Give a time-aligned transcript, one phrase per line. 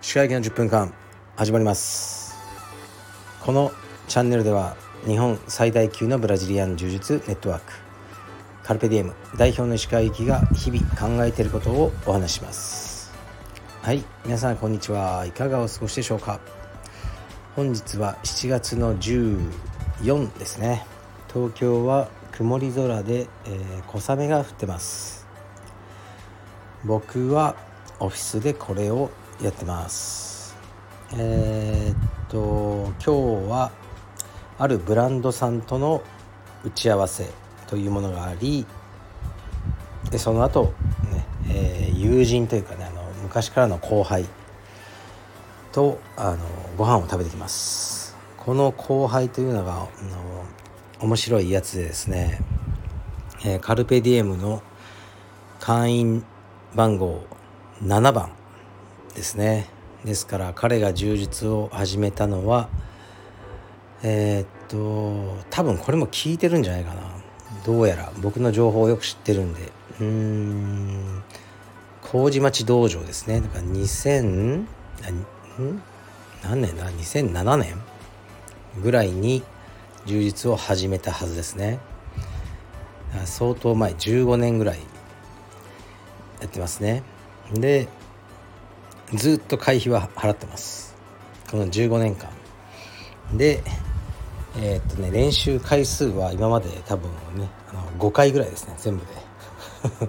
[0.00, 0.94] 歯科医の10分間
[1.34, 2.38] 始まります。
[3.40, 3.72] この
[4.06, 7.72] チャンネルでは日本最大級のブラジリアン柔術ネットワーク
[8.62, 13.12] カルペディエム代表の石川行きが日々考えていることをお話します。
[13.82, 15.26] はい皆さんこんにちは。
[15.26, 16.38] いかがお過ごしでしょうか。
[17.56, 20.86] 本日は7月の14ですね。
[21.32, 22.08] 東京は
[22.38, 25.26] 曇り空で、えー、小雨が降ってます。
[26.84, 27.56] 僕は
[27.98, 29.10] オフィスでこれを
[29.42, 30.54] やってます。
[31.14, 33.72] えー、っと今日は
[34.56, 36.00] あるブランドさんとの
[36.62, 37.28] 打ち合わせ
[37.66, 38.64] というものがあり
[40.12, 40.72] でその後
[41.10, 44.24] ね、えー、友人というかねあの昔からの後輩
[45.72, 46.38] とあの
[46.76, 48.16] ご飯を食べてきます。
[48.36, 49.88] この後輩というのがあの
[51.00, 52.40] 面白いやつでですね、
[53.44, 54.62] えー、カルペディエムの
[55.60, 56.24] 会員
[56.74, 57.24] 番号
[57.82, 58.30] 7番
[59.14, 59.68] ですね。
[60.04, 62.68] ですから彼が柔術を始めたのは
[64.02, 67.02] えー、っと多分これも聞いてるんじゃないかな。
[67.64, 69.72] どうやら僕の情報をよく知ってるんで。
[70.00, 71.22] うーん
[72.02, 73.40] 麹町道場ですね。
[73.40, 74.64] だから2000
[76.42, 77.80] 何年だ？2007年
[78.82, 79.42] ぐらいに
[80.08, 81.78] 充実を始めたはずですね。
[83.26, 84.78] 相当前15年ぐらい
[86.40, 87.02] やってますね。
[87.52, 87.88] で
[89.12, 90.96] ずっと会費は払ってます。
[91.50, 92.30] この15年間。
[93.34, 93.62] で
[94.56, 100.08] えー、っとね練習回数は今まで多分ねあの5回ぐらいですね全部で。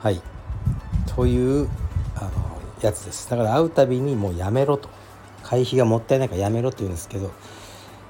[0.00, 0.22] はい。
[1.14, 1.68] という
[2.14, 2.30] あの
[2.80, 3.28] やつです。
[3.28, 4.88] だから会うたびにもうやめろと。
[5.42, 7.30] 会費がもったいないからやめろって言うんですけど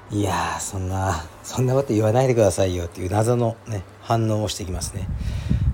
[0.09, 5.07] いやそんなそんなこと言わないでくださいよっていう謎のね反応をしてきますね、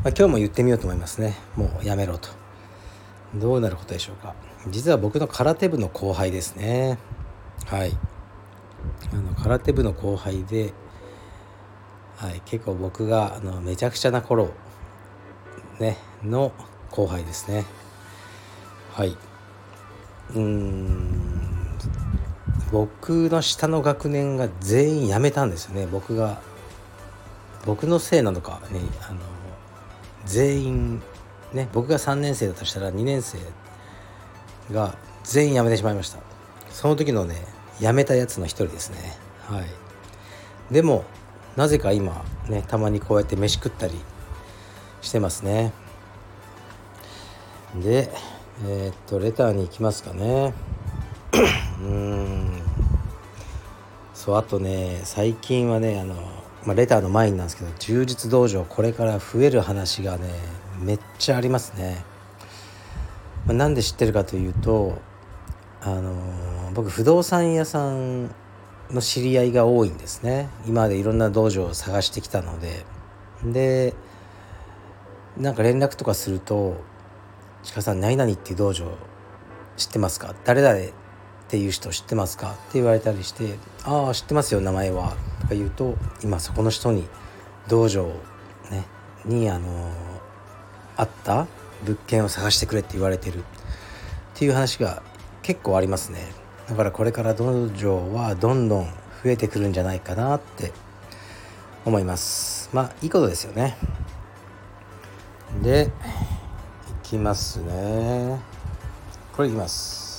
[0.03, 1.35] まあ、今日も言ってみようと思いますね。
[1.55, 2.29] もうやめろと。
[3.35, 4.35] どうなることでしょうか。
[4.69, 6.97] 実は僕の空手部の後輩ですね。
[7.67, 7.95] はい。
[9.11, 10.73] あの空手部の後輩で、
[12.17, 14.51] はい、結構僕があのめちゃくちゃな頃
[15.79, 16.51] ねの
[16.91, 17.65] 後輩ですね。
[18.93, 19.15] はい。
[20.35, 21.32] うん。
[22.73, 25.85] 僕の下の学年が全員辞めたんですよね。
[25.85, 26.41] 僕が
[27.67, 29.19] 僕のせいなのかねあの
[30.25, 31.01] 全員
[31.53, 33.37] ね僕が3年生だとしたら2年生
[34.71, 36.17] が全員辞めてしまいました。
[36.71, 37.35] その時のね
[37.79, 38.97] 辞めたやつの一人ですね。
[39.47, 40.73] はい。
[40.73, 41.05] でも
[41.55, 43.93] なぜか今ねたまにこうやって飯食ったり
[45.03, 45.73] してますね。
[47.75, 48.09] で
[48.65, 50.55] えー、っとレターに行きますかね。
[51.81, 52.61] うん。
[54.13, 56.15] そうあとね最近はねあの、
[56.65, 60.29] まあ、レターの前になんですけど充実道場これから増える話がね
[60.79, 62.03] めっちゃありますね、
[63.45, 64.97] まあ、なんで知ってるかというと
[65.81, 68.27] あの僕不動産屋さん
[68.91, 70.49] の知り合いが多いんですね。
[70.65, 72.85] 今までいろんな道場を探してきたので。
[73.43, 73.93] で
[75.37, 76.77] なんか連絡とかすると
[77.73, 78.85] 「鹿さん何々っていう道場
[79.75, 80.33] 知ってますか？
[80.45, 80.93] 誰々
[81.53, 85.93] っていう人知ってますか?」って言われたりして「ああ知ってますよ名前は」とか言うと
[86.23, 87.07] 今そこの人に
[87.67, 88.07] 道場
[88.71, 88.85] ね
[89.23, 89.91] にあの
[90.97, 91.45] あった
[91.85, 93.39] 物件を探してくれって言われてる。
[93.39, 93.43] っ
[94.35, 95.03] ていう話が
[95.43, 96.33] 結構ありますね。
[96.67, 98.85] だからこれから道場はどんどん
[99.23, 100.73] 増えてくるんじゃないかなって
[101.85, 102.71] 思います。
[102.73, 103.77] まあいいことですよね。
[105.61, 105.91] で
[107.05, 108.41] いきますね。
[109.35, 110.12] これいきます。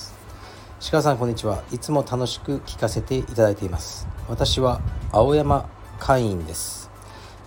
[0.91, 1.63] 鹿さんこんにちは。
[1.71, 4.07] いつも楽しく聞かせていただいています。
[4.29, 4.81] 私は
[5.11, 5.67] 青山
[5.99, 6.91] 会員です。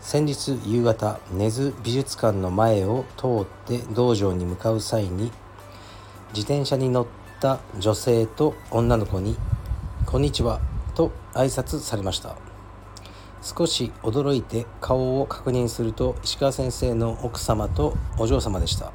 [0.00, 5.31] 先日夕方根津美術館の前を通って道場に向かう際に
[6.34, 7.06] 自転車に乗っ
[7.38, 9.37] た女性と女の子に
[10.04, 10.60] 「こんにちは」
[10.97, 12.34] と挨拶されました。
[13.41, 18.91] 少し驚いて顔を確認すると石川先生の奥様とお嬢様でした。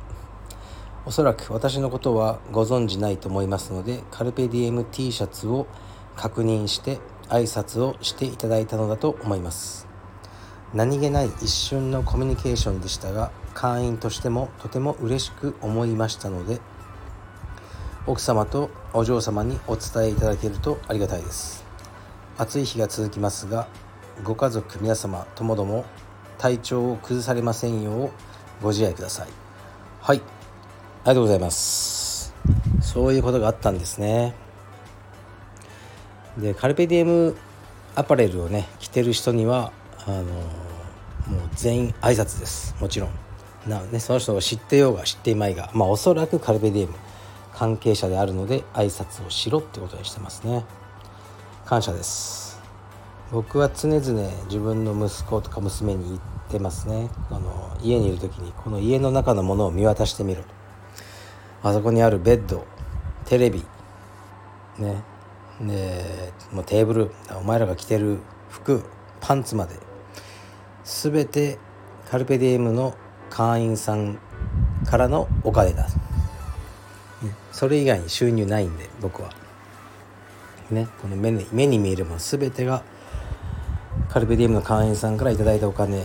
[1.05, 5.67] おそらく私のことはご存じないと思いますのでカルペディエム T シャツを
[6.15, 9.87] 確認して挨拶をしていただいたのだと思います。
[10.73, 16.59] 何気ない一瞬のコミュニケーションでしたが会員としてもとても嬉しく思いましたので
[18.07, 21.65] 奥様とお嬢様にお伝えいただけるとありがたいです。
[22.37, 23.67] 暑い日が続きますが
[24.23, 25.85] ご家族皆様ともども
[26.37, 28.11] 体調を崩されませんよう
[28.61, 29.27] ご自愛ください。
[30.01, 30.42] はい。
[31.03, 32.33] りがとうございます。
[32.81, 34.33] そういうことがあったんですね。
[36.37, 37.35] でカルペディエム
[37.95, 39.71] アパレルをね着てる人には
[40.07, 40.31] あのも
[41.45, 42.75] う全員挨拶です。
[42.79, 43.09] もちろん。
[43.67, 46.93] なね、その人を知ってようが知っていまいが、まあ、おそらくカルベディエム
[47.53, 50.65] 関係者であるので挨拶をしろってことにしてますね。
[51.65, 52.61] 感謝です。
[53.31, 54.01] 僕は常々
[54.45, 57.09] 自分の息子とか娘に言ってますね。
[57.29, 60.43] あの家にいる時にこの家の中のものを見渡してみろ。
[60.43, 60.62] と
[61.63, 62.65] あそこにあるベッド
[63.25, 63.65] テレビ
[64.77, 65.01] ね。
[65.61, 68.17] でもうテーブルお前らが着てる
[68.49, 68.83] 服
[69.21, 69.75] パンツまで
[70.83, 71.57] 全て
[72.09, 72.95] カルペディエムの
[73.29, 74.19] 会員さん
[74.85, 75.87] からのお金だ、
[77.51, 79.29] それ以外に収入ないんで僕は。
[80.69, 80.87] ね。
[81.01, 82.83] この目に目に見えるもの全てが
[84.09, 85.99] カルペディエムの会員さんから頂いたお金。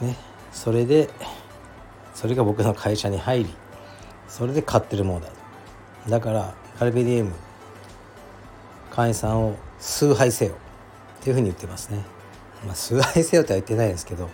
[0.00, 0.16] ね。
[0.52, 1.08] それで
[2.14, 3.54] それが僕の会社に入り
[4.28, 5.26] それで買ってるものだ
[6.04, 6.10] と。
[6.10, 7.32] だからカルペディエム
[8.90, 10.54] 会員さんを崇拝せよ。
[11.20, 12.04] っていうふうに言ってますね。
[12.64, 14.28] まあ崇拝せよとは言ってないですけど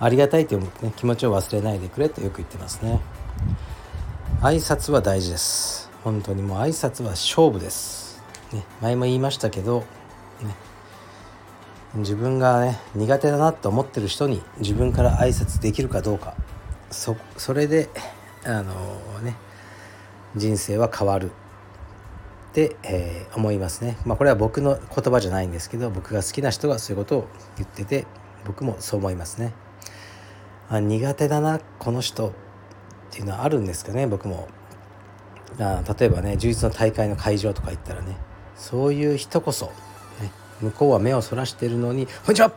[0.00, 3.00] ありがたいという、ね、気持ちを忘れないでくれとよく言ってますね。
[4.40, 5.90] 挨拶は大事です。
[6.02, 8.22] 本当にもう挨拶は勝負です、
[8.52, 9.80] ね、前も言いましたけど、
[10.42, 10.54] ね、
[11.94, 16.34] 自分がね苦手だなと思ってる人に自分から挨拶できるかどうか。
[16.90, 17.88] そそれで
[18.46, 18.74] あの
[19.22, 19.36] ね
[20.36, 21.30] 人生は変わる。
[21.30, 23.96] って、えー、思いますね。
[24.06, 28.06] まあこれは僕の言葉じゃないんですけど僕が好きな人がそういうことを言ってて
[28.46, 29.52] 僕もそう思いますね。
[30.68, 32.32] あ苦手だなこの人っ
[33.10, 34.46] ていうのはあるんですかね僕も。
[35.58, 38.16] あ例えばね充実の大会の会場とか行ったらね
[38.54, 39.66] そういう人こそ、
[40.20, 40.30] ね、
[40.60, 42.52] 向こうは目をそらしてるのに「こんにちは!」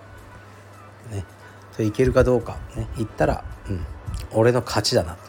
[1.12, 1.26] ね
[1.72, 3.86] それいけるかどうか、ね、言ったら、うん、
[4.32, 5.14] 俺の勝ちだな。
[5.14, 5.20] と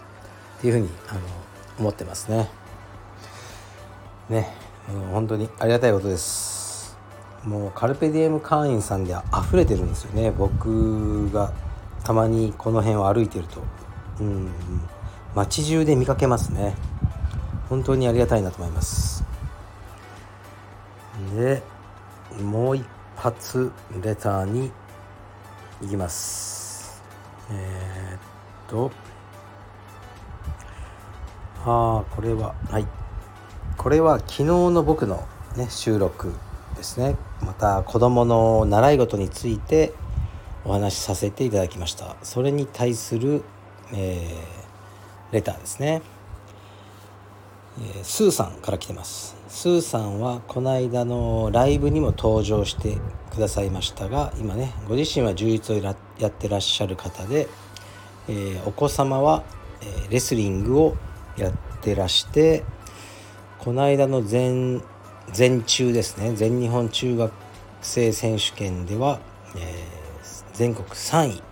[0.59, 1.21] っていうふうにあの
[1.79, 2.49] 思ってますね。
[4.29, 4.53] ね、
[4.93, 6.99] うん、本当にありがたいことです。
[7.45, 10.33] もうカルペディエム会員さんで溢れてるんですよね。
[10.33, 11.53] 僕が
[12.05, 13.63] たまにこの辺を歩いてると。
[14.21, 14.51] うん。
[15.35, 16.75] 街中で見かけますね。
[17.69, 19.25] 本当にありがたいなと思います。
[21.37, 21.63] で
[22.43, 22.85] もう一
[23.17, 23.71] 発
[24.03, 24.73] レターに
[25.83, 27.03] 行きます。
[27.51, 28.21] えー、っ
[28.69, 28.91] と
[31.65, 32.55] ああこれは。
[32.71, 32.87] はい。
[33.77, 35.27] これは昨日の僕の、
[35.57, 36.33] ね、収録
[36.77, 37.17] ですね。
[37.43, 39.93] また子どもの習い事について
[40.65, 42.17] お話しさせていただきました。
[42.23, 43.43] それに対する、
[43.93, 46.03] えー、レターですね、
[47.79, 49.37] えー、スーさんから来てます。
[49.49, 52.99] スーさんはこの間のライブにも登場して
[53.31, 55.93] くださいましたが今ねご自身は充実をや
[56.29, 57.49] ってらっしゃる方で、
[58.29, 59.43] えー、お子様は、
[59.81, 60.97] えレスリングを
[61.39, 62.65] やってらして
[63.59, 64.83] この間の全
[65.33, 67.33] 全中ですね全日本中学
[67.81, 69.21] 生選手権では、
[69.57, 69.99] えー
[70.59, 71.43] 全国3位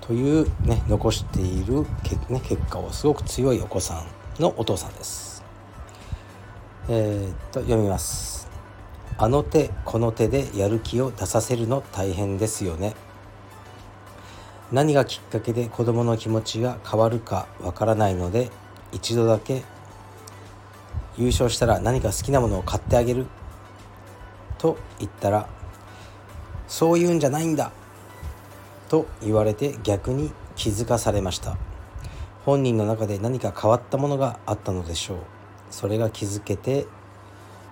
[0.00, 4.04] という、ね、残しているけ、ね、結果をすごく強いお子さ
[4.38, 5.44] んのお父さんです。
[6.88, 8.48] えー、っと読みます。
[9.16, 12.96] あの手この手でやる気を出させるの大変ですよね。
[14.72, 18.50] 何がきっかけで子どもの気持ちが変わるかわからないので
[18.94, 19.62] 一度だけ
[21.18, 23.26] 優勝したら何か好きなものを買ってあげる
[24.58, 25.48] と言ったら
[26.66, 27.72] そういうんじゃないんだ
[28.88, 31.58] と言われて逆に気づかされました。
[32.44, 35.18] 本人の中で何か変わったものがあったのでしょう。
[35.70, 36.86] それが気づけて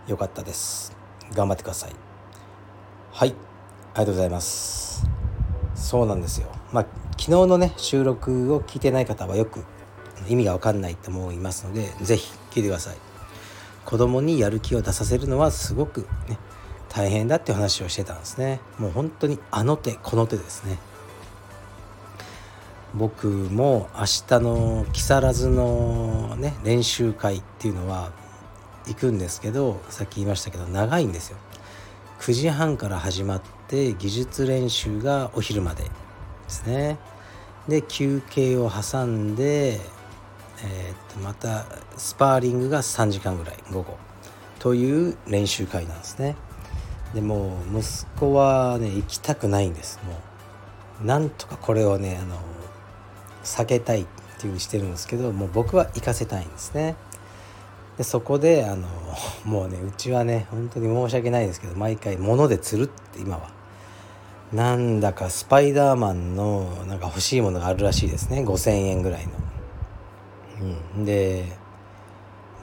[0.08, 0.96] よかったです。
[1.34, 1.92] 頑張ってください。
[3.12, 3.28] はい。
[3.28, 3.36] あり
[4.00, 5.06] がとうございます。
[5.74, 6.48] そうなんですよ。
[6.72, 6.86] まあ
[7.18, 9.64] 昨日のね収録を聞いてない方はよく
[10.28, 12.96] 意味が分かんないと思いますので是非聞いてください。
[13.84, 16.38] 子供にやる気を出させるのはすごくね
[16.88, 18.60] 大変だって話をしてたんですね。
[18.78, 20.78] もう本当にあの手この手ですね。
[22.94, 28.12] 僕も明日の木更津のね練習会っていうのは
[28.86, 31.38] 行くんですけどさっき言いましたけど長いんですよ。
[32.20, 35.90] 9時半から始まって技術練習がお昼までで
[36.48, 36.98] すね。
[37.66, 39.80] で休憩を挟んで、
[40.64, 41.64] えー、っとまた
[41.96, 43.96] スパーリングが3時間ぐらい午後
[44.58, 46.36] という練習会なんですね
[47.14, 50.20] でも息子はね行きたくないんですも
[51.02, 52.36] うなんとかこれをねあの
[53.42, 56.96] 避けたいっていうふうにしてるんですけどもう僕は行かせたいんですね。
[57.98, 58.88] でそこであの
[59.44, 63.50] もうねうちはね本当に申し訳ないですけど毎回物で釣るって今は
[64.52, 69.32] なんだかスパイダーマンのなんか欲しいものがあるらしいですね5,000円ぐらいの。
[70.96, 71.44] うん、で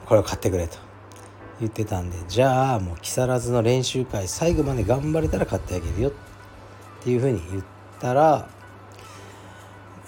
[0.06, 0.78] これを買ってくれと
[1.60, 6.12] 言ってたんでじゃあもう木更津の練習会最後まで頑張れたら買ってあげるよっ
[7.04, 7.64] ていうふうに言っ
[8.00, 8.48] たら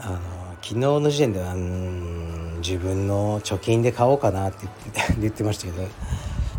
[0.00, 0.18] あの
[0.62, 4.66] 昨日の時点ではうん自分の貯金で買おうかなって
[5.20, 5.86] 言って ましたけどい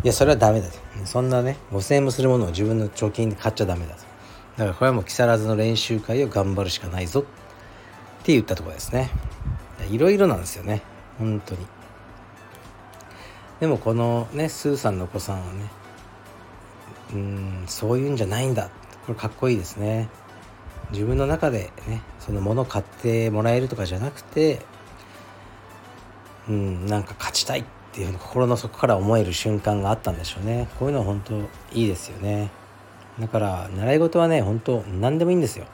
[0.03, 0.77] やそれはダメだと。
[1.05, 4.01] そんなね5,000円もするものを自分の貯金で買っちゃダメだと。
[4.57, 7.23] だからこれはもう木更津の練習会を頑張るしかないぞっ
[8.23, 9.09] て言ったところですね。
[9.89, 10.81] いろいろなんですよね。
[11.19, 11.65] 本当に。
[13.59, 15.71] でもこのねスーさんのお子さんはね
[17.13, 18.69] うんそういうんじゃないんだ。
[19.05, 20.09] これかっこいいですね。
[20.91, 24.61] 自分の中でねそのもの買ってもらえるとかじゃなくて
[26.47, 30.67] うんなんか勝ちたいっていう心の底から思える瞬間があったんでしょうね。
[30.79, 31.35] こういうのは本当
[31.73, 32.49] いいですよね。
[33.19, 35.65] だから習い事はね本当何でもいいんですよ。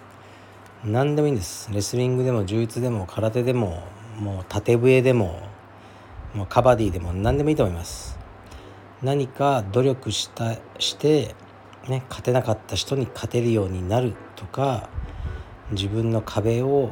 [0.83, 1.71] 何でもいいんです。
[1.73, 3.83] レスリングでも柔術でも空手でも
[4.19, 5.41] もう縦笛でも
[6.33, 8.17] もうカバディでも何でもいいと思います。
[9.01, 11.33] 何か努力したして
[11.87, 14.89] ね勝てなかった人に勝てるようになるとか
[15.71, 16.91] 自分の壁を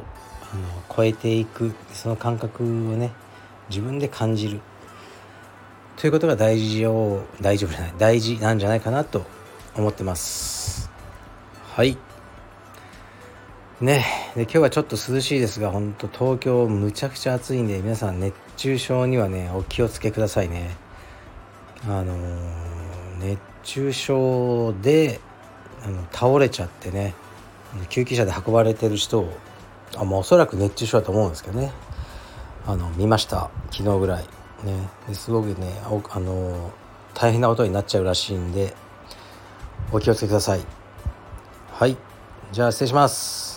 [0.52, 0.62] あの
[0.94, 2.66] 超えていくその感覚を
[2.96, 3.12] ね
[3.68, 4.60] 自分で感じる。
[5.96, 9.26] ということが大事を大丈夫じゃない大事なんじゃないかなと
[9.76, 10.90] 思ってます。
[11.74, 12.07] はい。
[13.80, 14.04] ね。
[14.34, 20.76] で今日はちょっと涼しいですが本当東京むちゃくちゃ暑いんで皆さん熱中症にはねお気をつけくださいね。
[21.86, 22.16] あの
[23.20, 25.20] 熱中症で
[25.84, 27.14] あの倒れちゃってね
[27.88, 29.32] 救急車で運ばれてる人を
[29.96, 31.72] あもうおそらく熱中症だと思うんですけどね。
[32.66, 33.50] あの見ました。
[33.70, 34.24] 昨日ぐらい。
[34.64, 34.88] ね。
[35.06, 36.72] ですごくねあの
[37.14, 38.74] 大変なことになっちゃうらしいんで
[39.92, 40.60] お気をつけください。
[41.72, 41.96] はい。
[42.50, 43.47] じゃあ失礼します。